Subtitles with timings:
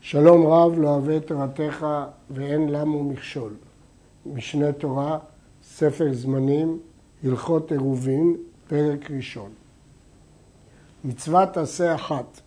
[0.00, 1.86] שלום רב לא אוהב תורתך
[2.30, 3.52] ואין למו מכשול.
[4.26, 5.18] משנה תורה,
[5.64, 6.78] ספר זמנים,
[7.24, 8.36] הלכות עירובין,
[8.68, 9.50] פרק ראשון.
[11.04, 12.40] מצוות עשה אחת,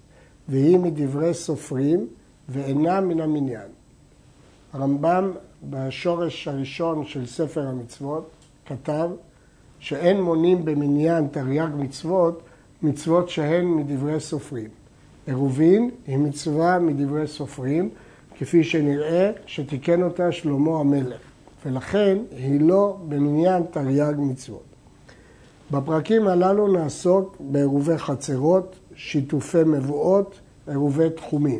[0.47, 2.07] והיא מדברי סופרים
[2.49, 3.67] ואינה מן המניין.
[4.73, 5.31] הרמב"ם
[5.69, 8.29] בשורש הראשון של ספר המצוות
[8.65, 9.09] כתב
[9.79, 12.41] שאין מונים במניין תרי"ג מצוות,
[12.81, 14.69] מצוות שהן מדברי סופרים.
[15.27, 17.89] עירובין היא מצווה מדברי סופרים,
[18.37, 21.19] כפי שנראה שתיקן אותה שלמה המלך,
[21.65, 24.63] ולכן היא לא במניין תרי"ג מצוות.
[25.71, 31.59] בפרקים הללו נעסוק בעירובי חצרות, שיתופי מבואות, עירובי תחומין.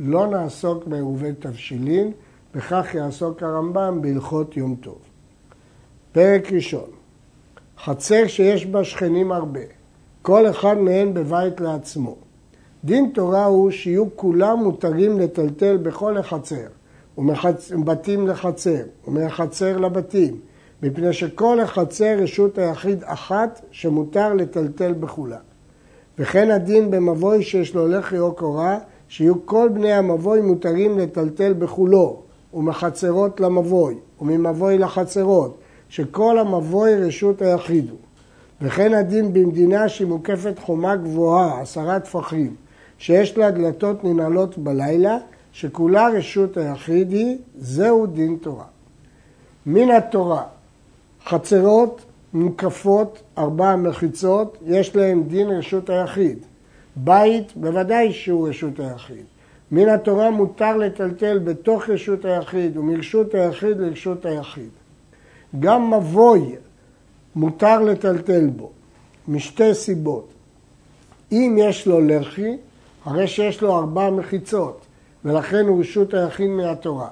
[0.00, 2.12] לא נעסוק בעירובי תבשילין,
[2.54, 4.98] וכך יעסוק הרמב"ם בהלכות יום טוב.
[6.12, 6.90] פרק ראשון
[7.84, 9.60] חצר שיש בה שכנים הרבה,
[10.22, 12.16] כל אחד מהם בבית לעצמו.
[12.84, 16.66] דין תורה הוא שיהיו כולם מותרים לטלטל בכל החצר,
[17.18, 20.40] ומבתים לחצר, ומחצר לבתים,
[20.82, 25.38] מפני שכל החצר רשות היחיד אחת שמותר לטלטל בכולה.
[26.18, 28.78] וכן הדין במבוי שיש לו לחי או קורה,
[29.08, 32.22] שיהיו כל בני המבוי מותרים לטלטל בכולו,
[32.54, 37.98] ומחצרות למבוי, וממבוי לחצרות, שכל המבוי רשות היחיד הוא.
[38.62, 42.54] וכן הדין במדינה שהיא מוקפת חומה גבוהה, עשרה טפחים,
[42.98, 45.18] שיש לה דלתות ננעלות בלילה,
[45.52, 48.64] שכולה רשות היחיד היא, זהו דין תורה.
[49.66, 50.42] מן התורה,
[51.24, 56.38] חצרות מוקפות, ארבע מחיצות, יש להם דין רשות היחיד.
[56.96, 59.24] בית, בוודאי שהוא רשות היחיד.
[59.72, 64.68] מן התורה מותר לטלטל בתוך רשות היחיד ומרשות היחיד לרשות היחיד.
[65.60, 66.56] גם מבוי
[67.36, 68.70] מותר לטלטל בו,
[69.28, 70.28] משתי סיבות.
[71.32, 72.56] אם יש לו לחי,
[73.06, 74.86] הרי שיש לו ארבע מחיצות,
[75.24, 77.08] ולכן הוא רשות היחיד מהתורה.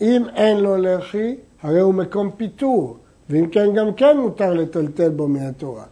[0.00, 2.96] אם אין לו לחי, הרי הוא מקום פיטור,
[3.30, 5.84] ואם כן, גם כן מותר לטלטל בו מהתורה.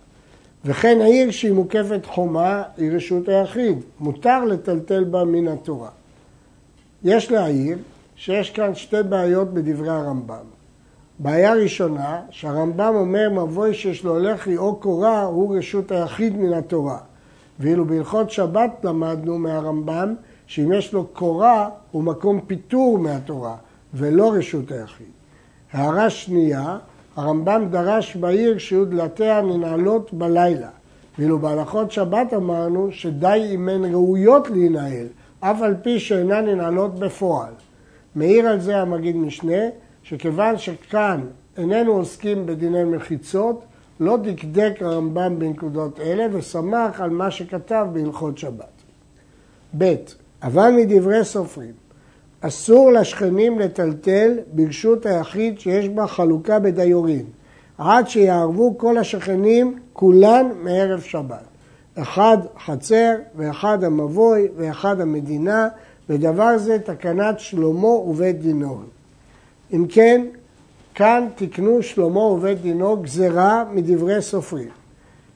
[0.64, 5.90] וכן העיר שהיא מוקפת חומה היא רשות היחיד, מותר לטלטל בה מן התורה.
[7.04, 7.78] יש להעיר
[8.16, 10.44] שיש כאן שתי בעיות בדברי הרמב"ם.
[11.18, 16.98] בעיה ראשונה, שהרמב"ם אומר מבוי שיש לו לחי או קורה הוא רשות היחיד מן התורה.
[17.60, 20.14] ואילו בהלכות שבת למדנו מהרמב"ם
[20.46, 23.56] שאם יש לו קורה הוא מקום פיטור מהתורה
[23.94, 25.06] ולא רשות היחיד.
[25.72, 26.78] הערה שנייה,
[27.16, 30.68] הרמב"ם דרש בעיר שיהיו דלתיה ננעלות בלילה.
[31.18, 35.06] ואילו בהלכות שבת אמרנו שדי אם הן ראויות להינעל,
[35.40, 37.52] אף על פי שאינן ננעלות בפועל.
[38.14, 39.62] מעיר על זה המגיד משנה,
[40.02, 41.20] שכיוון שכאן
[41.56, 43.64] איננו עוסקים בדיני מחיצות,
[44.00, 48.82] לא דקדק הרמב"ם בנקודות אלה ושמח על מה שכתב בהלכות שבת.
[49.78, 49.94] ב.
[50.42, 51.72] אבל מדברי סופרים,
[52.40, 57.24] אסור לשכנים לטלטל ברשות היחיד שיש בה חלוקה בדיורין,
[57.78, 61.44] עד שיערבו כל השכנים כולן מערב שבת.
[61.94, 65.68] אחד חצר ואחד המבוי ואחד המדינה,
[66.08, 68.80] ודבר זה תקנת שלמה ובית דינו.
[69.72, 70.26] אם כן,
[70.96, 74.68] כאן תקנו שלמה ובית דינו גזרה מדברי סופרים,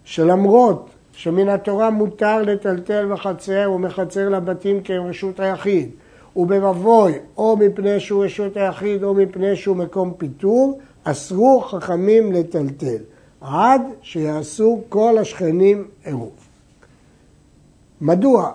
[0.04, 5.90] שלמרות שמן התורה מותר לטלטל בחצר ומחצר לבתים כי רשות היחיד,
[6.36, 13.02] ובמבוי או מפני שהוא רשות היחיד או מפני שהוא מקום פיטור, אסרו חכמים לטלטל,
[13.40, 16.32] עד שיעשו כל השכנים עירוב.
[18.00, 18.52] מדוע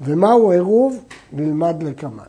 [0.00, 1.04] ומהו עירוב?
[1.32, 2.22] נלמד לקמן.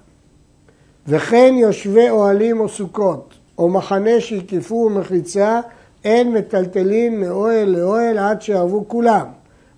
[1.08, 3.29] וכן יושבי אוהלים או סוכות,
[3.60, 5.60] או מחנה שהקיפו מחיצה,
[6.04, 9.26] אין מטלטלים מאוהל לאוהל עד שיערבו כולם.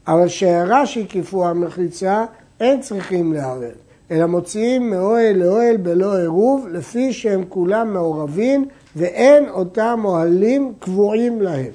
[0.07, 2.25] אבל שיירה שהקיפו המחיצה,
[2.59, 3.71] אין צריכים לערב,
[4.11, 8.65] אלא מוציאים מאוהל לאוהל בלא עירוב, לפי שהם כולם מעורבים,
[8.95, 11.71] ואין אותם אוהלים קבועים להם.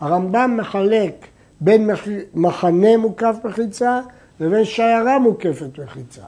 [0.00, 1.26] הרמב"ם מחלק
[1.60, 1.90] בין
[2.34, 4.00] מחנה מוקף מחיצה
[4.40, 6.24] לבין שיירה מוקפת מחיצה.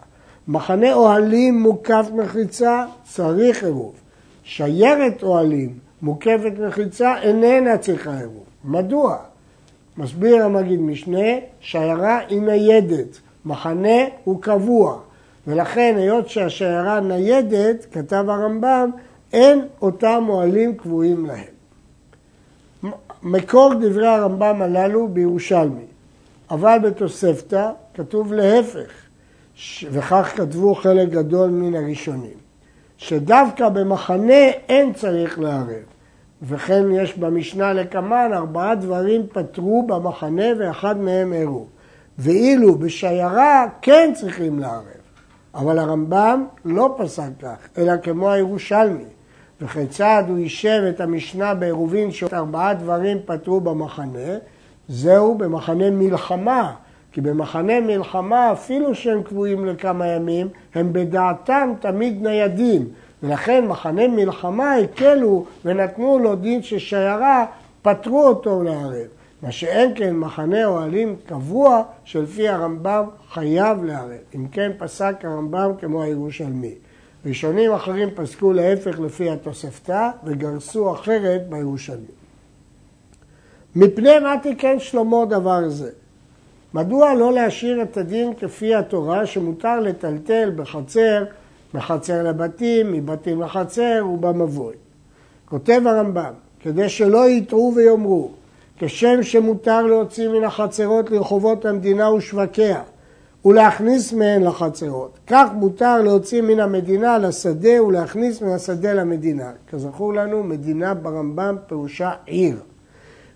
[0.48, 4.01] מחנה אוהלים מוקף מחיצה, צריך עירוב.
[4.44, 8.44] שיירת אוהלים מוקפת מחיצה איננה צריכה עירוב.
[8.64, 9.16] מדוע?
[9.96, 11.28] מסביר המגיד משנה,
[11.60, 14.98] שיירה היא ניידת, מחנה הוא קבוע,
[15.46, 18.90] ולכן היות שהשיירה ניידת, כתב הרמב"ם,
[19.32, 21.52] אין אותם אוהלים קבועים להם.
[23.22, 25.84] מקור דברי הרמב"ם הללו בירושלמי,
[26.50, 28.90] אבל בתוספתא כתוב להפך,
[29.90, 32.41] וכך כתבו חלק גדול מן הראשונים.
[33.02, 35.84] שדווקא במחנה אין צריך לערב.
[36.42, 41.66] וכן יש במשנה לקמן ארבעה דברים פתרו במחנה ואחד מהם ערו.
[42.18, 44.84] ואילו בשיירה כן צריכים לערב.
[45.54, 49.04] אבל הרמב"ם לא פסק כך, אלא כמו הירושלמי.
[49.60, 54.38] וכיצד הוא יישב את המשנה בעירובין שארבעה דברים פתרו במחנה,
[54.88, 56.74] זהו במחנה מלחמה.
[57.12, 62.88] כי במחנה מלחמה, אפילו שהם קבועים לכמה ימים, הם בדעתם תמיד ניידים.
[63.22, 67.44] ולכן מחנה מלחמה הקלו ונתנו לו דין של שיירה,
[67.82, 69.06] פטרו אותו לערב.
[69.42, 74.10] מה שאין כן מחנה אוהלים קבוע, שלפי הרמב"ם חייב לערב.
[74.34, 76.74] אם כן פסק הרמב"ם כמו הירושלמי.
[77.26, 82.06] ראשונים אחרים פסקו להפך לפי התוספתא וגרסו אחרת בירושלמי.
[83.76, 85.90] מפני מה תיקן שלמה דבר זה?
[86.74, 91.24] מדוע לא להשאיר את הדין כפי התורה שמותר לטלטל בחצר,
[91.74, 94.74] מחצר לבתים, מבתים לחצר ובמבוי?
[95.44, 98.30] כותב הרמב"ם, כדי שלא יטעו ויאמרו,
[98.78, 102.82] כשם שמותר להוציא מן החצרות לרחובות המדינה ושווקיה
[103.44, 109.50] ולהכניס מהן לחצרות, כך מותר להוציא מן המדינה לשדה ולהכניס מן השדה למדינה.
[109.70, 112.56] כזכור לנו, מדינה ברמב"ם פירושה עיר.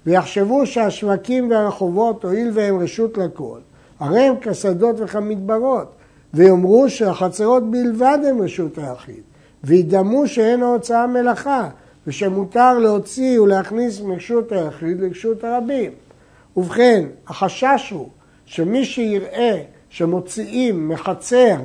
[0.07, 3.59] ויחשבו שהשווקים והרחובות, הואיל והם רשות לכל,
[4.01, 5.93] הרי הם כשדות וכמדברות,
[6.35, 9.23] ויאמרו שהחצרות בלבד הם רשות היחיד,
[9.65, 11.69] וידמו שאין ההוצאה מלאכה,
[12.07, 15.91] ושמותר להוציא ולהכניס מרשות היחיד לרשות הרבים.
[16.57, 18.09] ובכן, החשש הוא
[18.45, 21.57] שמי שיראה שמוציאים מחצר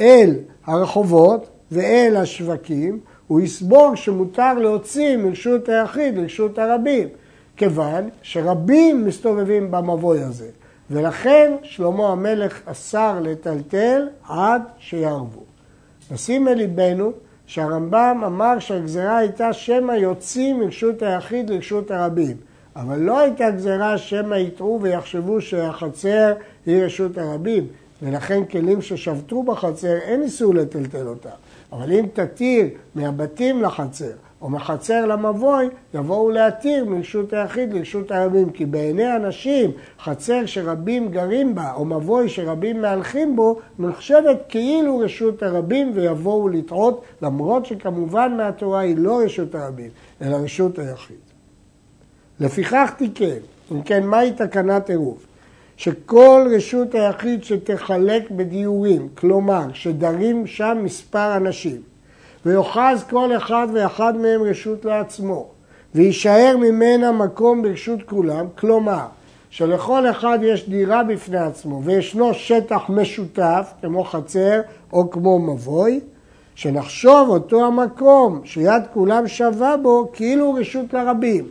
[0.00, 0.34] אל
[0.66, 7.08] הרחובות ואל השווקים, הוא יסבור שמותר להוציא מרשות היחיד לרשות הרבים.
[7.60, 10.48] כיוון שרבים מסתובבים במבוי הזה,
[10.90, 15.42] ולכן שלמה המלך אסר לטלטל עד שיערבו.
[16.10, 17.12] נשים מליבנו
[17.46, 22.36] שהרמב"ם אמר שהגזרה הייתה שמא יוצאים מרשות היחיד לרשות הרבים,
[22.76, 26.32] אבל לא הייתה גזרה שמא יטעו ויחשבו שהחצר
[26.66, 27.66] היא רשות הרבים,
[28.02, 31.30] ולכן כלים ששבתו בחצר אין איסור לטלטל אותה.
[31.72, 38.50] אבל אם תתיר מהבתים לחצר או מחצר למבוי, יבואו להתיר מרשות היחיד לרשות הרבים.
[38.50, 39.70] כי בעיני אנשים,
[40.00, 47.02] חצר שרבים גרים בה, או מבוי שרבים מהלכים בו, נחשבת כאילו רשות הרבים ויבואו לטעות,
[47.22, 49.90] למרות שכמובן מהתורה היא לא רשות הרבים,
[50.22, 51.16] אלא רשות היחיד.
[52.40, 53.38] לפיכך תיקן,
[53.72, 55.26] אם כן, מהי תקנת עירוב?
[55.76, 61.80] שכל רשות היחיד שתחלק בדיורים, כלומר, שדרים שם מספר אנשים,
[62.46, 65.46] ויאחז כל אחד ואחד מהם רשות לעצמו,
[65.94, 69.06] ויישאר ממנה מקום ברשות כולם, כלומר,
[69.50, 74.60] שלכל אחד יש דירה בפני עצמו וישנו שטח משותף, כמו חצר
[74.92, 76.00] או כמו מבוי,
[76.54, 81.48] שנחשוב אותו המקום שיד כולם שווה בו כאילו רשות לרבים.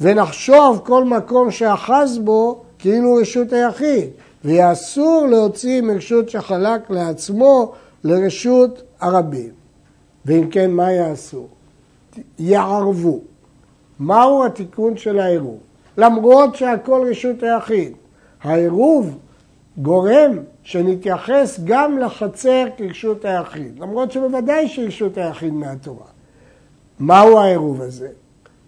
[0.00, 4.08] ונחשוב כל מקום שאחז בו כאילו רשות היחיד,
[4.44, 7.72] ויהיה אסור להוציא מרשות שחלק לעצמו
[8.04, 9.61] לרשות הרבים.
[10.26, 11.46] ואם כן, מה יעשו?
[12.38, 13.20] יערבו.
[13.98, 15.58] מהו התיקון של העירוב?
[15.96, 17.92] למרות שהכל רשות היחיד.
[18.42, 19.18] העירוב
[19.76, 26.06] גורם שנתייחס גם לחצר כרשות היחיד, למרות שבוודאי שרשות היחיד מהתורה.
[27.00, 28.08] מהו העירוב הזה?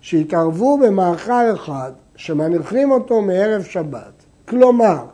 [0.01, 4.25] שהתערבו במאכל אחד שמניחים אותו מערב שבת.
[4.49, 5.05] כלומר,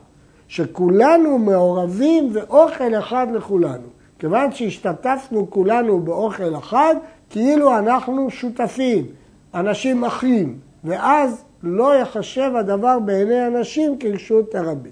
[0.47, 3.87] שכולנו מעורבים ואוכל אחד לכולנו.
[4.21, 6.95] כיוון שהשתתפנו כולנו באוכל אחד,
[7.29, 9.05] כאילו אנחנו שותפים,
[9.53, 14.91] אנשים אחים, ואז לא יחשב הדבר בעיני אנשים כרשות הרבים.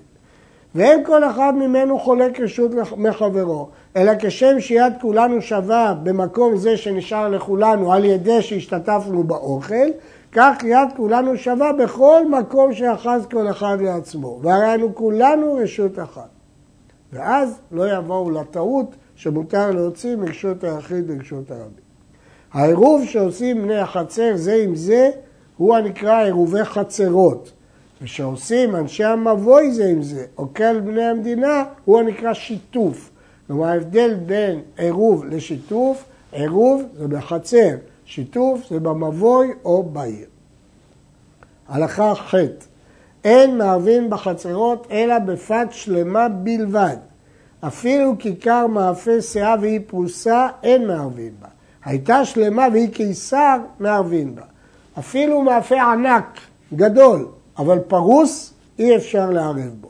[0.75, 7.29] ואין כל אחד ממנו חולק רשות מחברו, אלא כשם שיד כולנו שווה במקום זה שנשאר
[7.29, 9.88] לכולנו על ידי שהשתתפנו באוכל,
[10.31, 14.39] כך יד כולנו שווה בכל מקום שאחז כל אחד לעצמו.
[14.41, 16.29] והרי אנו כולנו רשות אחת.
[17.13, 21.89] ואז לא יבואו לטעות שמותר להוציא מרשות היחיד לרשות הרבים.
[22.53, 25.09] העירוב שעושים בני החצר זה עם זה
[25.57, 27.51] הוא הנקרא עירובי חצרות.
[28.01, 33.09] ושעושים אנשי המבוי זה עם זה, או כל בני המדינה, הוא הנקרא שיתוף.
[33.47, 40.27] כלומר ההבדל בין עירוב לשיתוף, עירוב זה בחצר, שיתוף זה במבוי או בעיר.
[41.67, 42.35] הלכה ח'
[43.23, 46.97] אין מערבין בחצרות אלא בפת שלמה בלבד.
[47.67, 51.47] אפילו כיכר מאפה שאה והיא פרוסה, אין מערבין בה.
[51.85, 54.41] הייתה שלמה והיא קיסר, מערבין בה.
[54.99, 56.39] אפילו מאפה ענק,
[56.73, 59.89] גדול, אבל פרוס, אי אפשר לערב בו.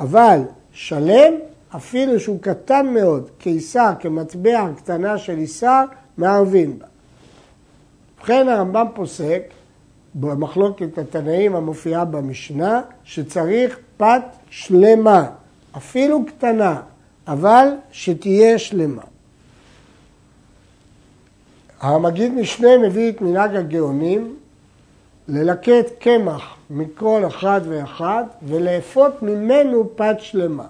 [0.00, 0.40] אבל
[0.72, 1.32] שלם,
[1.76, 5.84] אפילו שהוא קטן מאוד, קיסר, כמטבע קטנה של איסר,
[6.16, 6.86] מערבין בה.
[8.18, 9.42] ובכן הרמב"ם פוסק,
[10.14, 15.26] במחלוקת התנאים המופיעה במשנה, שצריך פת שלמה,
[15.76, 16.80] אפילו קטנה,
[17.30, 19.02] אבל שתהיה שלמה.
[21.80, 24.36] המגיד משנה מביא את מנהג הגאונים
[25.28, 30.66] ללקט קמח מכל אחד ואחד ולאפות ממנו פת שלמה.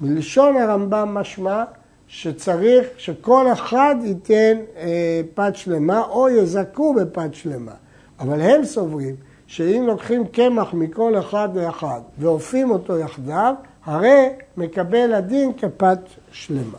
[0.00, 1.64] מלשון הרמב"ם משמע
[2.08, 7.74] שצריך שכל אחד ייתן אה, פת שלמה או יזכו בפת שלמה.
[8.20, 9.14] אבל הם סוברים
[9.46, 15.98] שאם לוקחים קמח מכל אחד ואחד ואופים אותו יחדיו, הרי מקבל הדין כפת
[16.32, 16.78] שלמה.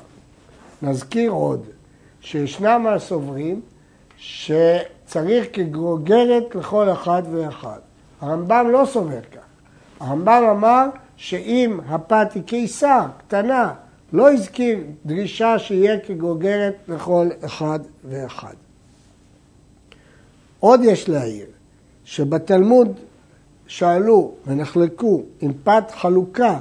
[0.81, 1.65] נזכיר עוד
[2.21, 3.61] שישנם הסוברים
[4.17, 7.79] שצריך כגרוגרת לכל אחד ואחד.
[8.21, 9.41] הרמב"ם לא סובר כך.
[9.99, 13.73] הרמב"ם אמר שאם הפת היא קיסר, קטנה,
[14.13, 17.79] לא הזכיר דרישה שיהיה כגוגרת לכל אחד
[18.09, 18.53] ואחד.
[20.59, 21.45] עוד יש להעיר
[22.05, 22.99] שבתלמוד
[23.67, 26.59] שאלו ונחלקו אם פת חלוקה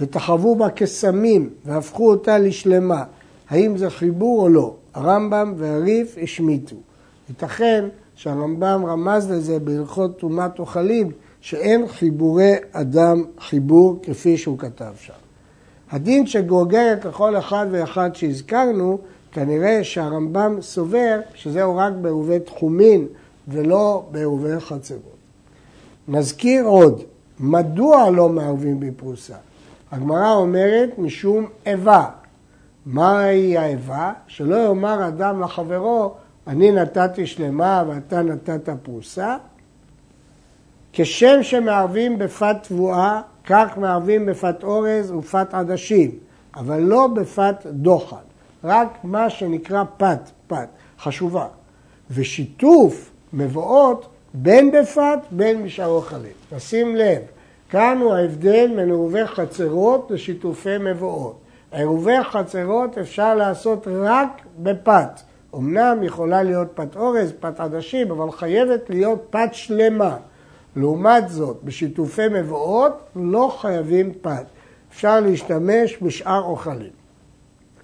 [0.00, 3.04] ותחוו בה קסמים והפכו אותה לשלמה,
[3.50, 4.74] האם זה חיבור או לא?
[4.94, 6.76] הרמב"ם והריף השמיטו.
[7.28, 15.12] ייתכן שהרמב"ם רמז לזה בהלכות טומאת אוכלים, שאין חיבורי אדם חיבור כפי שהוא כתב שם.
[15.90, 18.98] הדין שגוגרת לכל אחד ואחד שהזכרנו,
[19.32, 23.06] כנראה שהרמב"ם סובר שזהו רק בעירובי תחומין
[23.48, 25.18] ולא בעירובי חצרות.
[26.08, 27.02] נזכיר עוד,
[27.40, 29.34] מדוע לא מערבים בפרוסה?
[29.92, 32.04] הגמרא אומרת משום איבה.
[32.86, 34.12] מהי האיבה?
[34.26, 36.14] שלא יאמר אדם לחברו,
[36.46, 39.36] אני נתתי שלמה ואתה נתת פרוסה.
[40.92, 46.10] כשם שמערבים בפת תבואה, כך מערבים בפת אורז ופת עדשים,
[46.56, 48.16] אבל לא בפת דוחן,
[48.64, 50.68] רק מה שנקרא פת, פת,
[50.98, 51.46] חשובה.
[52.10, 56.32] ושיתוף מבואות בין בפת בין משאר אוכלים.
[56.52, 57.22] נשים לב,
[57.68, 61.38] כאן הוא ההבדל בין עירובי חצרות לשיתופי מבואות.
[61.72, 65.20] עירובי חצרות אפשר לעשות רק בפת.
[65.54, 70.16] אמנם יכולה להיות פת אורז, פת עדשים, אבל חייבת להיות פת שלמה.
[70.76, 74.44] לעומת זאת, בשיתופי מבואות לא חייבים פת.
[74.90, 76.92] אפשר להשתמש בשאר אוכלים.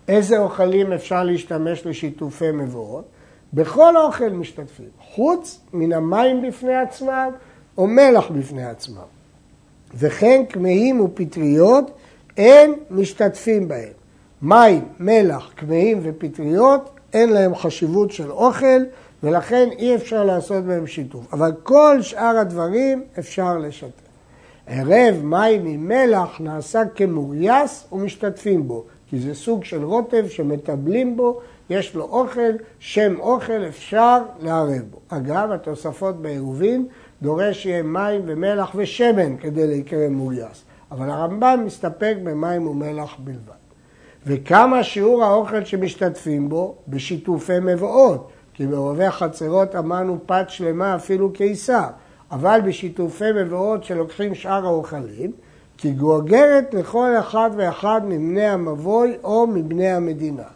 [0.09, 3.05] איזה אוכלים אפשר להשתמש לשיתופי מבואות?
[3.55, 7.31] בכל אוכל משתתפים, חוץ מן המים בפני עצמם
[7.79, 9.14] או מלח בפני עצמם.
[9.99, 11.91] וכן כמהים ופטריות
[12.37, 13.93] אין משתתפים בהם.
[14.43, 18.83] מים, מלח, כמהים ופטריות אין להם חשיבות של אוכל
[19.23, 21.33] ולכן אי אפשר לעשות בהם שיתוף.
[21.33, 24.05] אבל כל שאר הדברים אפשר לשתף.
[24.67, 31.41] ערב מים עם מלח נעשה כמורייס ומשתתפים בו, כי זה סוג של רוטב שמטבלים בו,
[31.71, 34.99] יש לו אוכל, שם אוכל, אפשר לערב בו.
[35.09, 36.87] אגב, התוספות בעירובין
[37.25, 43.65] דורש שיהיה מים ומלח ושמן כדי להיקרא מורייס, אבל הרמב"ם מסתפק במים ומלח בלבד.
[44.27, 51.87] וכמה שיעור האוכל שמשתתפים בו בשיתופי מבואות, כי בעורבי החצרות אמרנו פת שלמה אפילו קיסר,
[52.31, 55.33] אבל בשיתופי מבואות שלוקחים שאר האוכלים,
[55.79, 60.49] כי גוגרת לכל אחד ואחד מבני המבוי או מבני המדינה,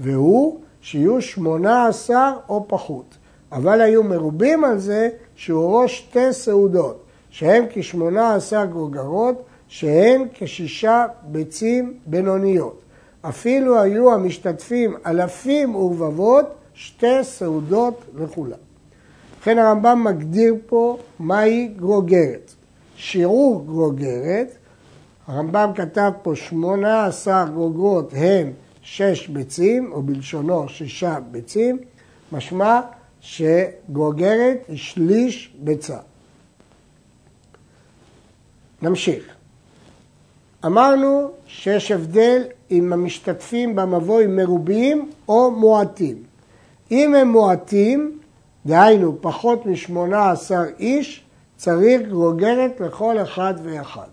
[0.00, 3.16] והוא שיהיו שמונה עשר או פחות.
[3.52, 11.94] אבל היו מרובים על זה שיעורו שתי סעודות, שהן כשמונה עשר גוגרות, שהן כשישה ביצים
[12.06, 12.80] בינוניות.
[13.22, 18.58] אפילו היו המשתתפים אלפים ורבבות, שתי סעודות לכולם.
[19.40, 22.54] לכן הרמב"ם מגדיר פה מהי גרוגרת.
[22.96, 24.56] שיעור גרוגרת,
[25.26, 28.52] הרמב"ם כתב פה שמונה עשר גרוגרות הם
[28.82, 31.78] שש ביצים, או בלשונו שישה ביצים,
[32.32, 32.80] משמע
[33.20, 35.98] שגרוגרת היא שליש ביצה.
[38.82, 39.24] נמשיך.
[40.66, 46.22] אמרנו שיש הבדל אם המשתתפים במבוי מרובים או מועטים.
[46.90, 48.18] אם הם מועטים,
[48.66, 51.24] דהיינו פחות משמונה עשר איש,
[51.56, 54.06] צריך גרוגרת לכל אחד ואחד.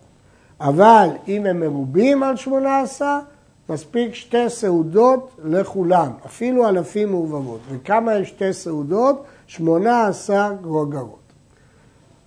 [0.60, 3.20] אבל אם הם מרובים על שמונה עשר,
[3.70, 7.60] מספיק שתי סעודות לכולם, אפילו אלפים מעובבות.
[7.70, 9.24] וכמה הם שתי סעודות?
[9.48, 11.20] שמונה עשר גרוגרות.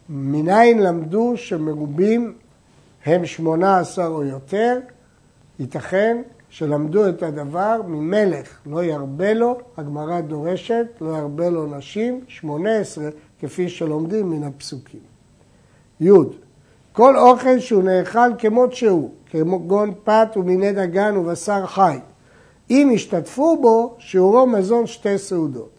[0.08, 2.34] מניין למדו שמרובים
[3.04, 4.78] הם שמונה עשר או יותר?
[5.58, 12.78] ייתכן שלמדו את הדבר ממלך, לא ירבה לו, הגמרא דורשת, לא ירבה לו נשים, שמונה
[12.78, 13.08] עשרה,
[13.40, 15.00] כפי שלומדים מן הפסוקים.
[16.00, 16.08] י.
[16.96, 21.98] כל אוכל שהוא נאכל כמות שהוא, כגון פת ומיני דגן ובשר חי,
[22.70, 25.70] אם ישתתפו בו, שיעורו מזון שתי סעודות.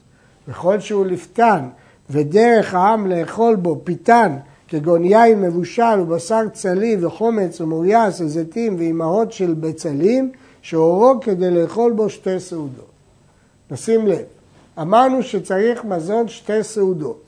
[0.47, 1.67] וכל שהוא לפתן,
[2.09, 9.53] ודרך העם לאכול בו פיתן, כגון יין מבושל ובשר צלי וחומץ ומורייס וזיתים ואימהות של
[9.53, 10.31] בצלים,
[10.61, 12.91] שאורו כדי לאכול בו שתי סעודות.
[13.71, 14.25] נשים לב,
[14.81, 17.23] אמרנו שצריך מזון שתי סעודות.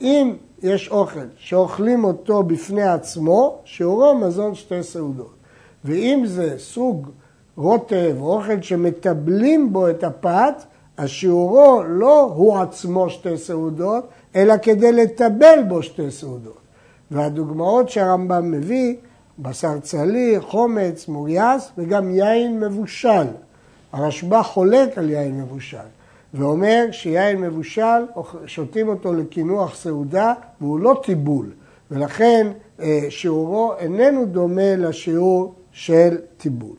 [0.00, 0.32] אם
[0.66, 5.34] יש אוכל שאוכלים אותו בפני עצמו, שיעורו מזון שתי סעודות.
[5.84, 7.10] ואם זה סוג
[7.56, 10.54] רוטב או אוכל שמטבלים בו את הפת,
[10.96, 16.58] אז שיעורו לא הוא עצמו שתי סעודות, אלא כדי לטבל בו שתי סעודות.
[17.10, 18.94] והדוגמאות שהרמב"ם מביא,
[19.38, 23.26] בשר צלי, חומץ, מוריאס וגם יין מבושל.
[23.92, 25.88] הרשב"א חולק על יין מבושל.
[26.34, 28.04] ואומר שיין מבושל,
[28.46, 31.50] שותים אותו לקינוח סעודה והוא לא טיבול,
[31.90, 32.46] ולכן
[32.80, 36.76] אה, שיעורו איננו דומה לשיעור של טיבול.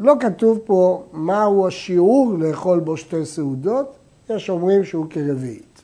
[0.00, 3.96] לא כתוב פה מהו השיעור לאכול בו שתי סעודות,
[4.30, 5.82] יש אומרים שהוא כרביעית.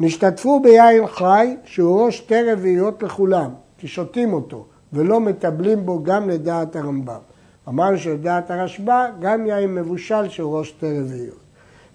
[0.00, 6.76] נשתתפו ביין חי, שיעורו שתי רביעיות לכולם, כי שותים אותו, ולא מטבלים בו גם לדעת
[6.76, 7.31] הרמב"ם.
[7.68, 11.40] אמרנו שלדעת הרשב"א, גם יין מבושל שיעורו שתי רביעיות.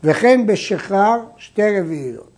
[0.03, 2.29] וכן בשחרר שתי רביעיות.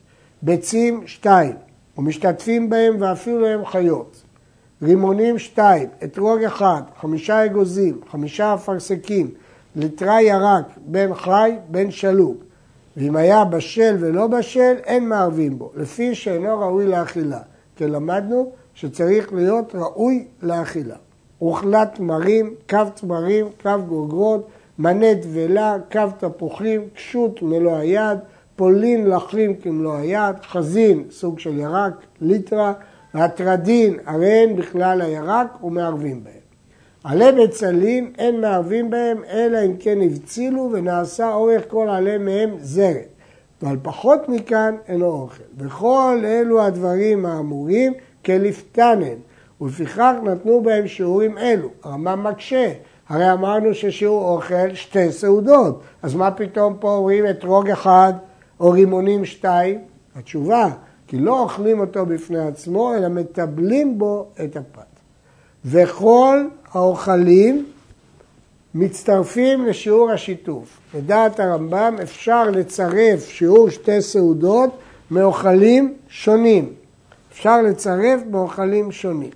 [0.41, 1.55] ביצים שתיים,
[1.97, 4.21] ומשתתפים בהם ואפילו הם חיות.
[4.81, 9.31] רימונים שתיים, אתרוג אחד, חמישה אגוזים, חמישה אפרסקים,
[9.75, 12.37] ליטרה ירק, בין חי, בין שלוג.
[12.97, 17.39] ואם היה בשל ולא בשל, אין מערבים בו, לפי שאינו ראוי לאכילה.
[17.75, 20.95] כי למדנו שצריך להיות ראוי לאכילה.
[21.39, 24.47] רוכלת תמרים, קו תמרים, קו גוגרות,
[24.79, 28.17] מנה דבלה, קו תפוחים, קשות מלוא היד,
[28.55, 32.73] פולין לחים כמלוא היד, חזין, סוג של ירק, ליטרה,
[33.13, 36.33] והטרדין, הרי אין בכלל הירק ומערבים בהם.
[37.03, 43.07] עלי בצלים אין מערבים בהם, אלא אם כן הבצילו ונעשה אורך כל עלי מהם זרת.
[43.61, 45.43] ועל פחות מכאן אינו אוכל.
[45.57, 47.93] וכל אלו הדברים האמורים
[48.25, 49.15] כלפתנן,
[49.61, 51.69] ולפיכך נתנו בהם שיעורים אלו.
[51.83, 52.71] הרמב"ם מקשה,
[53.09, 58.13] הרי אמרנו ששיעור אוכל שתי סעודות, אז מה פתאום פה אומרים אתרוג אחד
[58.59, 59.79] או רימונים שתיים?
[60.15, 60.69] התשובה,
[61.07, 64.81] כי לא אוכלים אותו בפני עצמו, אלא מטבלים בו את הפת.
[65.65, 67.65] וכל האוכלים
[68.75, 70.79] מצטרפים לשיעור השיתוף.
[70.93, 74.69] לדעת הרמב"ם אפשר לצרף שיעור שתי סעודות
[75.11, 76.73] מאוכלים שונים.
[77.31, 79.29] אפשר לצרף מאוכלים שונים.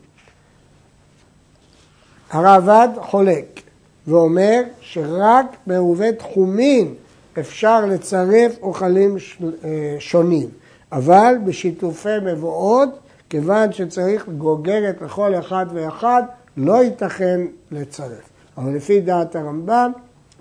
[2.34, 3.62] הרעב"ד חולק
[4.08, 6.93] ואומר שרק בעירובי תחומין
[7.39, 9.15] אפשר לצרף אוכלים
[9.63, 10.50] אה, שונים,
[10.91, 12.89] אבל בשיתופי מבואות,
[13.30, 16.24] כיוון שצריך גוגרת לכל אחד ואחד,
[16.58, 17.41] לא ייתכן
[17.72, 18.30] לצרף.
[18.58, 19.91] אבל לפי דעת הרמב"ם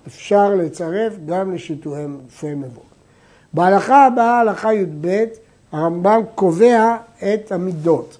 [0.07, 2.92] אפשר לצרף גם לשיתופי מבואות.
[3.52, 5.24] בהלכה הבאה, הלכה י"ב,
[5.72, 8.18] הרמב"ם קובע את המידות.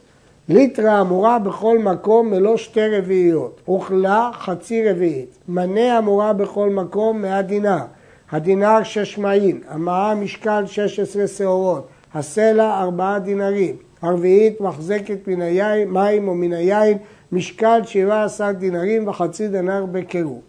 [0.52, 7.42] ליטרה אמורה בכל מקום מלוא שתי רביעיות, אוכלה חצי רביעית, מנה אמורה בכל מקום מאה
[7.42, 7.84] דינר,
[8.30, 15.88] הדינר שש מעין, המעה משקל שש עשרה שעורות, הסלע ארבעה דינרים, הרביעית מחזקת מן היין,
[15.90, 16.98] מים או מן היין,
[17.32, 20.40] משקל שבעה עשר דינרים וחצי דינר בקירוב.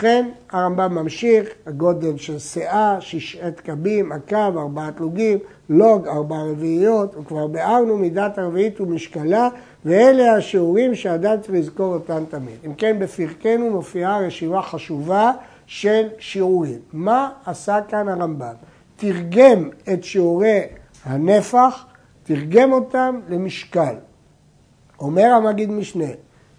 [0.00, 7.46] ובכן, הרמב"ם ממשיך, הגודל של שאה, שישעת קבים, עקב, ארבעת תלוגים, לוג, ארבע רביעיות, וכבר
[7.46, 9.48] ביארנו מידת הרביעית ומשקלה,
[9.84, 12.54] ואלה השיעורים שאדם צריך לזכור אותם תמיד.
[12.66, 15.32] אם כן, בפרקנו מופיעה רשימה חשובה
[15.66, 16.78] של שיעורים.
[16.92, 18.54] מה עשה כאן הרמב"ם?
[18.96, 20.60] תרגם את שיעורי
[21.04, 21.86] הנפח,
[22.22, 23.94] תרגם אותם למשקל.
[25.00, 26.10] אומר המגיד משנה,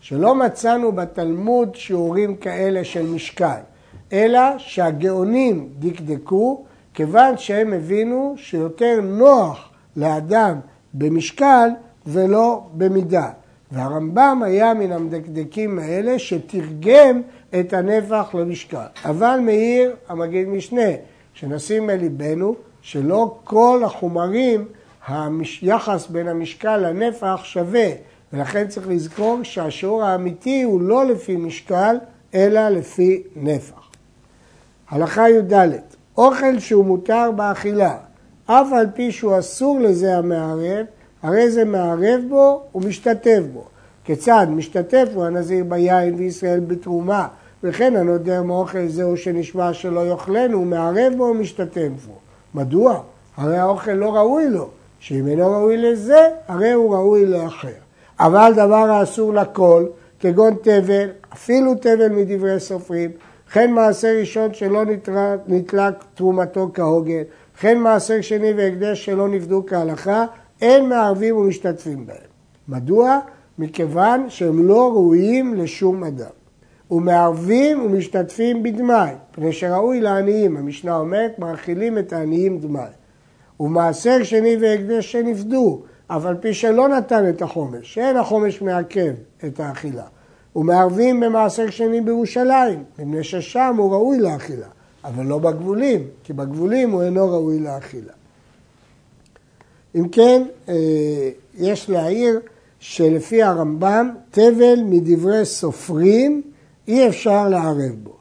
[0.02, 3.60] שלא מצאנו בתלמוד שיעורים כאלה של משקל,
[4.14, 10.60] אלא שהגאונים דקדקו כיוון שהם הבינו שיותר נוח לאדם
[10.94, 11.70] במשקל
[12.08, 13.30] ולא במידה.
[13.72, 17.22] והרמב"ם היה מן המדקדקים האלה שתרגם
[17.60, 18.86] את הנפח למשקל.
[19.06, 20.92] אבל מאיר המגיד משנה,
[21.34, 24.66] שנשים מליבנו שלא כל החומרים,
[25.08, 27.90] היחס בין המשקל לנפח שווה.
[28.34, 31.96] ולכן צריך לזכור שהשיעור האמיתי הוא לא לפי משקל,
[32.36, 33.90] אלא לפי נפח.
[34.90, 35.70] הלכה י"ד,
[36.18, 37.98] אוכל שהוא מותר באכילה,
[38.46, 40.86] אף על פי שהוא אסור לזה המערב,
[41.24, 43.64] הרי זה מערב בו ומשתתף בו.
[44.04, 44.48] כיצד?
[44.50, 47.28] משתתף הוא הנזיר ביין וישראל בתרומה,
[47.64, 52.14] וכן הנודר מאוכל זהו שנשמע שלא יאכלנו, מערב בו ומשתתף בו.
[52.56, 53.02] מדוע?
[53.38, 57.70] הרי האוכל לא ראוי לו, שאם אינו ראוי לזה, הרי הוא ראוי לאחר.
[58.22, 59.86] אבל דבר האסור לכל,
[60.20, 63.12] כגון תבל, אפילו תבל מדברי סופרים,
[63.48, 64.84] וכן מעשר ראשון שלא
[65.48, 67.22] נתלק תרומתו כהוגן,
[67.56, 70.26] וכן מעשר שני והקדש שלא נפדו כהלכה,
[70.62, 72.18] אין מערבים ומשתתפים בהם.
[72.68, 73.20] מדוע?
[73.60, 76.30] מכיוון שהם לא ראויים לשום אדם.
[76.92, 82.80] ומערבים ומשתתפים בדמי, פני שראוי לעניים, המשנה אומרת, מאכילים את העניים דמי.
[83.60, 85.82] ומעשר שני והקדש שנפדו,
[86.18, 89.14] אף על פי שלא נתן את החומש, שאין החומש מעכב
[89.46, 90.04] את האכילה.
[90.56, 94.68] ומערבים במעשר שני בירושלים, מפני ששם הוא ראוי לאכילה,
[95.04, 98.14] אבל לא בגבולים, כי בגבולים הוא אינו ראוי לאכילה.
[99.96, 102.40] אם כן, אה, יש להעיר
[102.80, 106.42] שלפי הרמב"ם, תבל מדברי סופרים
[106.88, 108.14] אי אפשר לערב בו.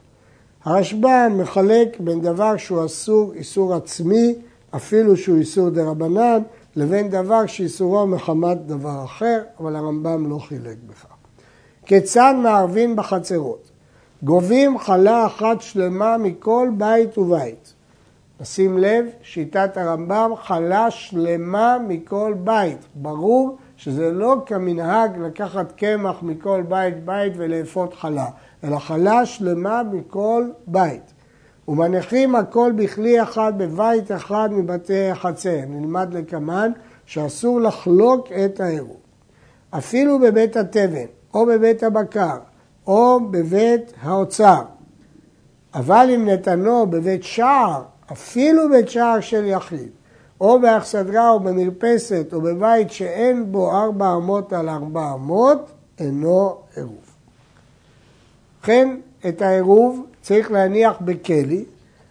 [0.65, 4.35] הרשב"ם מחלק בין דבר שהוא אסור איסור עצמי,
[4.77, 6.43] אפילו שהוא איסור דה רבנן,
[6.77, 11.07] לבין דבר שאיסורו מחמת דבר אחר, אבל הרמב"ם לא חילק בכך.
[11.87, 13.71] כיצד מערבים בחצרות?
[14.23, 17.73] גובים חלה אחת שלמה מכל בית ובית.
[18.41, 22.79] נשים לב, שיטת הרמב"ם חלה שלמה מכל בית.
[22.95, 28.27] ברור שזה לא כמנהג לקחת קמח מכל בית בית ולאפות חלה,
[28.65, 31.13] אלא חלה שלמה מכל בית.
[31.71, 35.61] ומניחים הכל בכלי אחד בבית אחד מבתי החצר.
[35.69, 36.73] נלמד לקמן
[37.07, 38.97] שאסור לחלוק את העירוב.
[39.71, 42.39] אפילו בבית התבן, או בבית הבקר,
[42.87, 44.63] או בבית האוצר.
[45.75, 49.89] אבל אם נתנו בבית שער, אפילו בית שער של יחיד,
[50.41, 57.15] או באכסדרה או במרפסת או בבית שאין בו ארבע אמות על ארבע אמות, אינו עירוב.
[58.59, 58.97] ובכן,
[59.29, 61.65] את העירוב צריך להניח בכלי,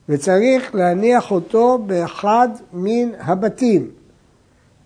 [0.10, 3.88] וצריך להניח אותו באחד מן הבתים.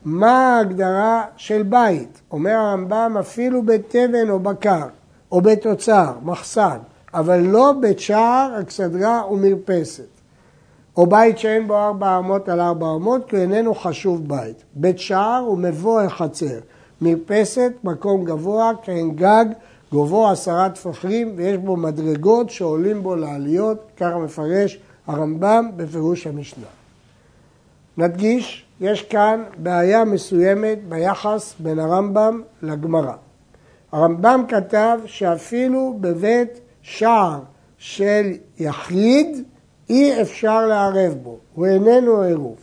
[0.06, 2.22] מה ההגדרה של בית?
[2.32, 4.86] אומר הרמב"ם אפילו בית תבן או בקר,
[5.32, 6.78] או בית אוצר, מחסן,
[7.14, 10.14] אבל לא בית שער, אכסדרה ומרפסת.
[10.98, 14.64] או בית שאין בו ארבע אמות על ארבע אמות, כי איננו חשוב בית.
[14.76, 16.60] בית שער הוא מבוא החצר.
[17.02, 19.46] מרפסת, מקום גבוה, כעין גג,
[19.94, 26.66] גובהו עשרה טפחים, ויש בו מדרגות שעולים בו לעליות, ככה מפרש הרמב"ם בפירוש המשנה.
[27.98, 33.14] נדגיש, יש כאן בעיה מסוימת ביחס בין הרמב"ם לגמרא.
[33.92, 37.40] הרמב"ם כתב שאפילו בבית שער
[37.78, 39.44] של יחיד
[39.90, 42.58] אי אפשר לערב בו, הוא איננו עירוב.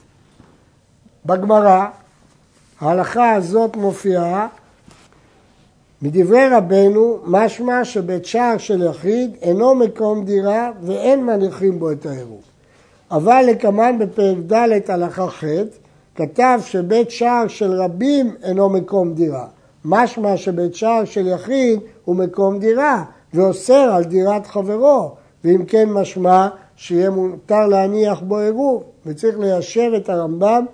[1.26, 1.86] בגמרא
[2.80, 4.48] ההלכה הזאת מופיעה
[6.02, 12.40] מדברי רבנו משמע שבית שער של יחיד אינו מקום דירה ואין מניחים בו את העירוב.
[13.10, 15.44] אבל לקמן בפרק ד' הלכה ח'
[16.14, 19.46] כתב שבית שער של רבים אינו מקום דירה.
[19.84, 26.48] משמע שבית שער של יחיד הוא מקום דירה ואוסר על דירת חברו, ואם כן משמע
[26.76, 30.64] שיהיה מותר להניח בו עירוב, וצריך ליישב את הרמב"ם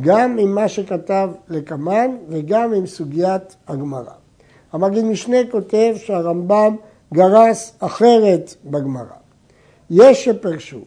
[0.00, 4.25] גם עם מה שכתב לקמן וגם עם סוגיית הגמרא.
[4.72, 6.76] המגיד משנה כותב שהרמב"ם
[7.14, 9.04] גרס אחרת בגמרא.
[9.90, 10.80] יש שפרשו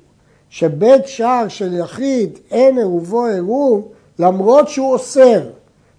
[0.50, 3.88] שבית שער של יחיד אין עירובו עירוב
[4.20, 5.42] למרות שהוא אוסר.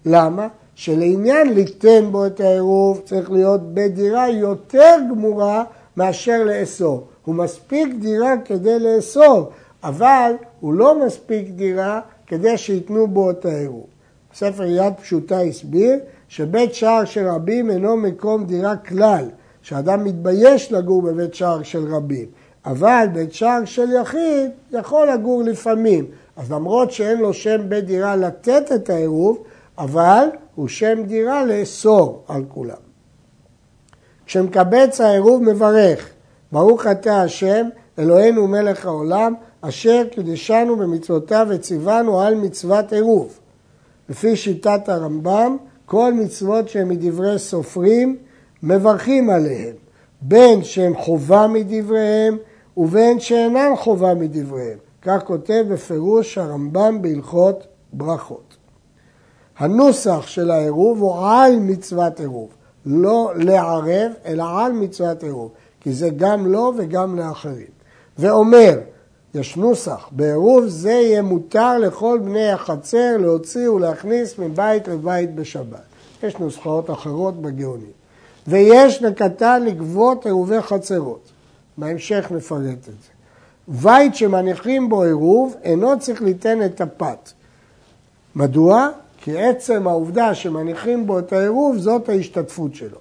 [0.05, 0.47] למה?
[0.75, 5.63] שלעניין ליתן בו את העירוב צריך להיות בדירה יותר גמורה
[5.97, 7.07] מאשר לאסור.
[7.25, 9.49] הוא מספיק דירה כדי לאסור,
[9.83, 13.85] אבל הוא לא מספיק דירה כדי שייתנו בו את העירוב.
[14.33, 15.99] ספר יד פשוטה הסביר
[16.31, 19.25] שבית שער של רבים אינו מקום דירה כלל,
[19.61, 22.25] שאדם מתבייש לגור בבית שער של רבים,
[22.65, 26.05] אבל בית שער של יחיד יכול לגור לפעמים.
[26.37, 29.43] אז למרות שאין לו שם בית דירה לתת את העירוב,
[29.77, 32.81] אבל הוא שם דירה לאסור על כולם.
[34.25, 36.09] כשמקבץ העירוב מברך,
[36.51, 37.67] ברוך אתה השם,
[37.99, 43.39] אלוהינו מלך העולם, אשר קידשנו במצוותיו וציוונו על מצוות עירוב.
[44.09, 45.57] לפי שיטת הרמב"ם,
[45.91, 48.17] כל מצוות שהן מדברי סופרים,
[48.63, 49.73] מברכים עליהן,
[50.21, 52.37] בין שהן חובה מדבריהם
[52.77, 54.77] ובין שאינן חובה מדבריהם.
[55.01, 58.57] כך כותב בפירוש הרמב"ם בהלכות ברכות.
[59.57, 62.49] הנוסח של העירוב הוא על מצוות עירוב,
[62.85, 65.51] לא לערב, אלא על מצוות עירוב,
[65.81, 67.71] כי זה גם לו וגם לאחרים.
[68.17, 68.79] ואומר,
[69.35, 75.81] יש נוסח, בעירוב זה יהיה מותר לכל בני החצר להוציא ולהכניס מבית לבית בשבת.
[76.23, 77.91] יש נוסחאות אחרות בגאונים.
[78.47, 81.29] ויש לקטן לגבות עירובי חצרות.
[81.77, 83.11] בהמשך נפרט את זה.
[83.67, 87.31] בית שמניחים בו עירוב אינו צריך ליתן את הפת.
[88.35, 88.89] מדוע?
[89.21, 92.97] כי עצם העובדה שמניחים בו את העירוב זאת ההשתתפות שלו.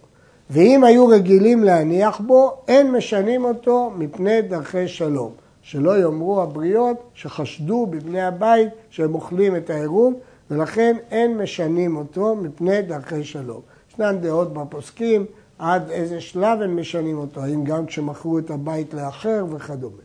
[0.50, 5.30] ואם היו רגילים להניח בו, אין משנים אותו מפני דרכי שלום.
[5.62, 10.14] שלא יאמרו הבריות שחשדו בבני הבית שהם אוכלים את העירוב,
[10.50, 13.60] ולכן אין משנים אותו מפני דרכי שלום.
[13.90, 15.26] ישנן דעות בפוסקים,
[15.58, 20.02] עד איזה שלב הם משנים אותו, האם גם כשמכרו את הבית לאחר וכדומה.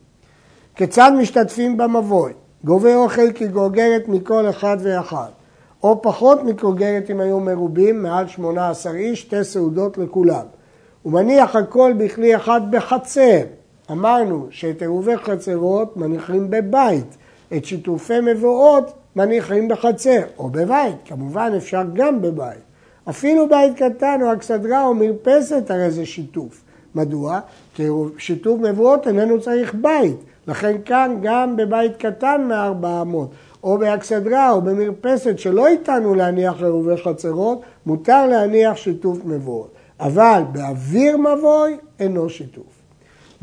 [0.75, 2.33] כיצד משתתפים במבוי?
[2.63, 5.29] גובה אוכל כגוגרת מכל אחד ואחד,
[5.83, 10.45] או פחות מגוגרת אם היו מרובים, מעל 18 איש, שתי סעודות לכולם.
[11.05, 13.41] ומניח הכל בכלי אחד בחצר.
[13.91, 17.17] אמרנו שאת עירובי חצרות מניחים בבית,
[17.57, 22.59] את שיתופי מבואות מניחים בחצר, או בבית, כמובן אפשר גם בבית.
[23.09, 26.61] אפילו בית קטן או אכסדרה או מרפסת הרי זה שיתוף.
[26.95, 27.39] מדוע?
[27.75, 30.15] כי שיתוף מבואות איננו צריך בית.
[30.47, 33.29] לכן כאן גם בבית קטן מארבע אמות,
[33.63, 39.73] או באכסדרה או במרפסת שלא איתנו להניח עירובי חצרות, מותר להניח שיתוף מבואות.
[39.99, 42.74] אבל באוויר מבוי אינו שיתוף.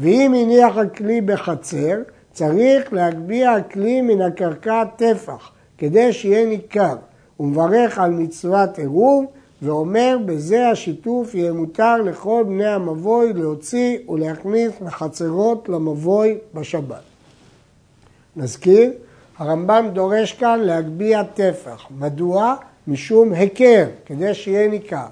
[0.03, 1.99] ואם הניח הכלי בחצר,
[2.33, 6.97] צריך להגביה הכלי מן הקרקע טפח, כדי שיהיה ניכר.
[7.37, 9.25] הוא מברך על מצוות עירוב,
[9.63, 17.03] ואומר בזה השיתוף יהיה מותר לכל בני המבוי להוציא ולהכניס מחצרות למבוי בשבת.
[18.37, 18.91] נזכיר,
[19.39, 21.87] הרמב"ם דורש כאן להגביה טפח.
[21.99, 22.55] מדוע?
[22.89, 25.07] משום היכר, כדי שיהיה ניכר.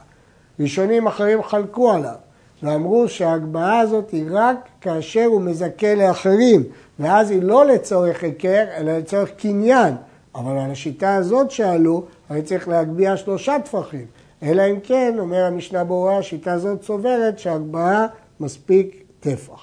[0.61, 2.15] ראשונים אחרים חלקו עליו
[2.63, 6.63] ואמרו שההגבהה הזאת היא רק כאשר הוא מזכה לאחרים
[6.99, 9.95] ואז היא לא לצורך היכר אלא לצורך קניין
[10.35, 14.07] אבל על השיטה הזאת שאלו, הרי צריך להגביה שלושה טפחים
[14.43, 18.07] אלא אם כן, אומר המשנה ברורה, השיטה הזאת סוברת שהגבהה
[18.41, 19.61] מספיק טפח.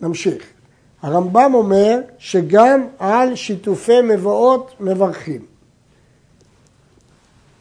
[0.00, 0.44] נמשיך.
[1.02, 5.55] הרמב"ם אומר שגם על שיתופי מבואות מברכים.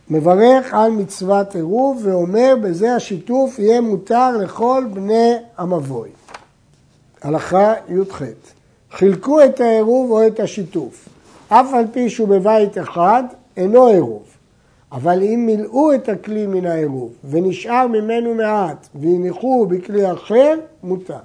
[0.10, 6.10] מברך על מצוות עירוב ואומר בזה השיתוף יהיה מותר לכל בני המבוי.
[7.22, 8.22] הלכה י"ח
[8.91, 11.10] חילקו את העירוב או את השיתוף,
[11.50, 13.24] אף על פי שהוא בבית אחד
[13.58, 14.24] אינו עירוב,
[14.91, 21.20] אבל אם מילאו את הכלי מן העירוב ונשאר ממנו מעט והניחוהו בכלי אחר, מותר.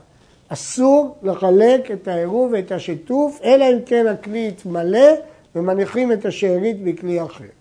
[0.48, 5.08] אסור לחלק את העירוב ואת השיתוף, אלא אם כן הכלי יתמלא
[5.54, 7.59] ומניחים את השארית בכלי אחר.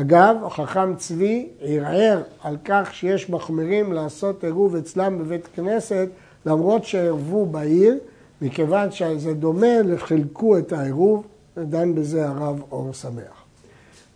[0.00, 6.08] אגב, החכם צבי ערער על כך שיש מחמירים לעשות עירוב אצלם בבית כנסת,
[6.46, 7.98] למרות שערבו בעיר,
[8.42, 13.44] מכיוון שזה דומה לחלקו את העירוב, ודן בזה הרב אור שמח.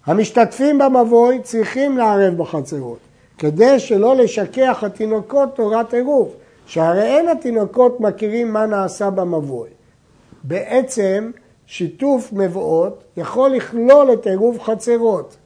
[0.07, 2.99] המשתתפים במבוי צריכים לערב בחצרות,
[3.39, 6.35] כדי שלא לשכח התינוקות תורת עירוב,
[6.67, 9.69] שהרי אין התינוקות מכירים מה נעשה במבוי.
[10.45, 11.31] בעצם
[11.67, 15.37] שיתוף מבואות יכול לכלול את עירוב חצרות,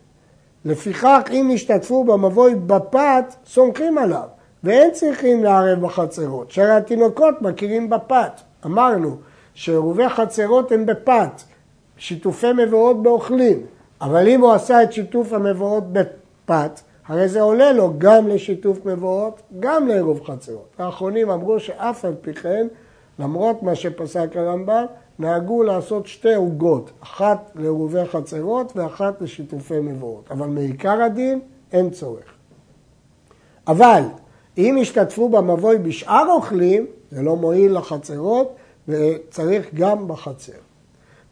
[0.66, 4.28] לפיכך, אם ישתתפו במבוי בפת, סומכים עליו,
[4.64, 8.40] ואין צריכים לערב בחצרות, שהרי התינוקות מכירים בפת.
[8.64, 9.16] אמרנו
[9.54, 11.42] שעירובי חצרות הם בפת,
[11.96, 13.66] שיתופי מבואות באוכלים,
[14.00, 19.42] אבל אם הוא עשה את שיתוף המבואות בפת, הרי זה עולה לו גם לשיתוף מבואות,
[19.60, 20.68] גם לעירוב חצרות.
[20.78, 22.66] האחרונים אמרו שאף על פי כן,
[23.18, 24.84] למרות מה שפסק הרמב"ם,
[25.18, 31.40] נהגו לעשות שתי עוגות, אחת לעירובי חצרות ואחת לשיתופי מבואות, אבל מעיקר הדין
[31.72, 32.24] אין צורך.
[33.68, 34.02] אבל
[34.58, 38.54] אם ישתתפו במבוי בשאר אוכלים, זה לא מועיל לחצרות
[38.88, 40.52] וצריך גם בחצר.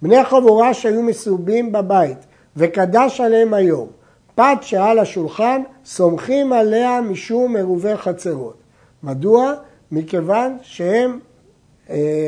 [0.02, 2.18] בני חבורה שהיו מסובים בבית
[2.56, 3.88] וקדש עליהם היום,
[4.34, 8.56] פת שעל השולחן, סומכים עליה משום עירובי חצרות.
[9.02, 9.54] מדוע?
[9.92, 11.18] מכיוון שהם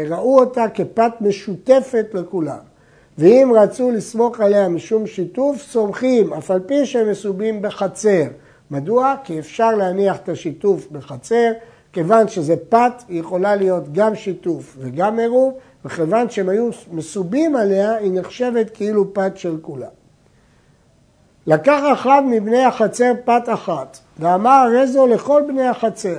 [0.09, 2.59] ראו אותה כפת משותפת לכולם.
[3.19, 8.25] ואם רצו לסמוך עליה משום שיתוף, סומכים, אף על פי שהם מסובים בחצר.
[8.71, 9.15] מדוע?
[9.25, 11.53] כי אפשר להניח את השיתוף בחצר,
[11.93, 17.95] כיוון שזה פת, היא יכולה להיות גם שיתוף וגם עירוב, וכיוון שהם היו מסובים עליה,
[17.97, 19.89] היא נחשבת כאילו פת של כולם.
[21.47, 26.19] לקח אחד מבני החצר פת אחת, ואמר הרי זו לכל בני החצר.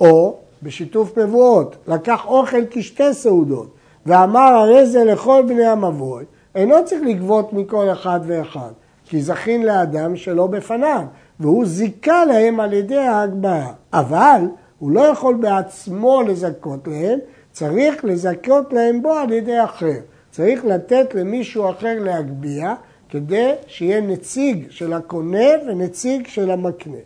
[0.00, 3.74] או בשיתוף מבואות, לקח אוכל כשתי סעודות,
[4.06, 8.70] ואמר הרי זה לכל בני המבוי, אינו צריך לגבות מכל אחד ואחד,
[9.04, 11.02] כי זכין לאדם שלא בפניו,
[11.40, 13.72] והוא זיכה להם על ידי ההגבהה.
[13.92, 14.40] אבל
[14.78, 17.18] הוא לא יכול בעצמו לזכות להם,
[17.52, 19.98] צריך לזכות להם בו על ידי אחר.
[20.30, 22.74] צריך לתת למישהו אחר להגביה,
[23.08, 26.98] כדי שיהיה נציג של הקונה ונציג של המקנה.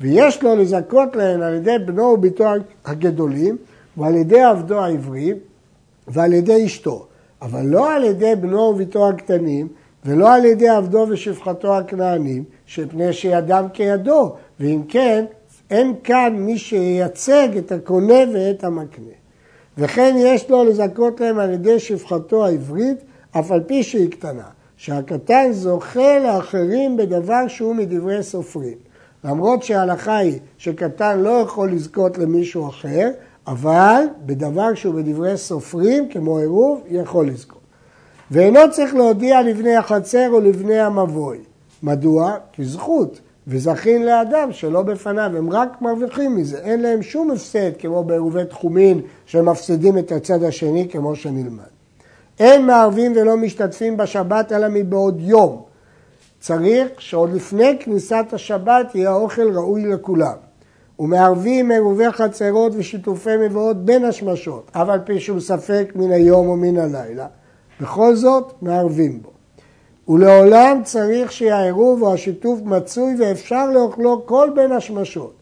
[0.00, 2.44] ויש לו לזכות להן על ידי בנו וביתו
[2.84, 3.56] הגדולים
[3.96, 5.34] ועל ידי עבדו העברי
[6.08, 7.06] ועל ידי אשתו,
[7.42, 9.68] אבל לא על ידי בנו וביתו הקטנים
[10.04, 15.24] ולא על ידי עבדו ושפחתו הכנענים, שפני שידם כידו, ואם כן,
[15.70, 19.14] אין כאן מי שייצג את הקונה ואת המקנה.
[19.78, 22.98] וכן יש לו לזכות להם על ידי שפחתו העברית,
[23.30, 28.85] אף על פי שהיא קטנה, שהקטן זוכה לאחרים בדבר שהוא מדברי סופרים.
[29.26, 33.10] למרות שההלכה היא שקטן לא יכול לזכות למישהו אחר,
[33.46, 37.60] אבל בדבר שהוא בדברי סופרים, כמו עירוב, יכול לזכות.
[38.30, 41.38] ואינו צריך להודיע לבני החצר או לבני המבוי.
[41.82, 42.36] מדוע?
[42.52, 43.20] כי זכות.
[43.48, 49.00] וזכין לאדם שלא בפניו, הם רק מרוויחים מזה, אין להם שום הפסד כמו בעירובי תחומין
[49.26, 51.64] שמפסידים את הצד השני כמו שנלמד.
[52.40, 55.62] אין מערבים ולא משתתפים בשבת אלא מבעוד יום.
[56.46, 60.34] צריך שעוד לפני כניסת השבת יהיה האוכל ראוי לכולם.
[60.98, 66.56] ומערבים עירובי חצרות ושיתופי מבואות בין השמשות, אף על פי שהוא ספק מן היום או
[66.56, 67.26] מן הלילה.
[67.80, 69.30] בכל זאת מערבים בו.
[70.14, 75.32] ולעולם צריך שהעירוב או השיתוף מצוי ואפשר לאוכלו כל בין השמשות.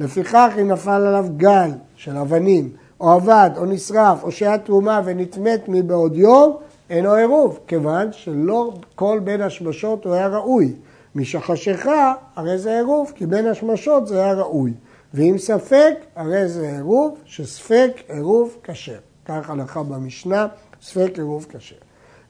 [0.00, 5.68] לפיכך אם נפל עליו גל של אבנים, או אבד, או נשרף, או שהיה תרומה ונטמאת
[5.68, 6.56] מבעוד יום,
[6.90, 10.72] אינו עירוב, כיוון שלא כל בין השמשות הוא היה ראוי.
[11.14, 14.72] משחשיכה, הרי זה עירוב, כי בין השמשות זה היה ראוי.
[15.14, 18.98] ואם ספק, הרי זה עירוב, שספק עירוב כשר.
[19.26, 20.46] כך הלכה במשנה,
[20.82, 21.76] ספק עירוב כשר.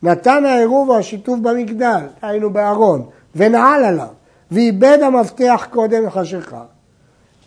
[0.02, 4.08] נתן העירוב או השיתוף במגדל, היינו בארון, ונעל עליו,
[4.50, 6.64] ואיבד המפתח קודם לחשיכה.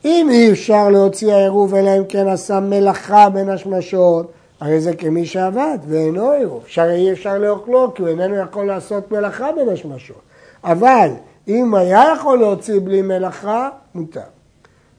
[0.06, 5.26] אם אי אפשר להוציא העירוב אלא אם כן עשה מלאכה בין השמשות, הרי זה כמי
[5.26, 10.22] שעבד ואינו עירוב, שהרי אי אפשר לאוכלו כי הוא איננו יכול לעשות מלאכה בין השמשות.
[10.64, 11.10] אבל
[11.48, 14.22] אם היה יכול להוציא בלי מלאכה, מותר.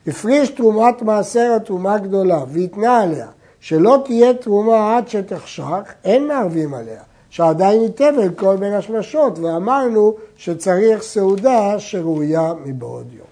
[0.06, 3.26] הפריש תרומת מעשר התרומה גדולה והתנה עליה
[3.60, 7.02] שלא תהיה תרומה עד שתחשך, אין מערבים עליה.
[7.30, 13.27] שעדיין היא תבל כל בין השמשות, ואמרנו שצריך סעודה שראויה מבעוד יום.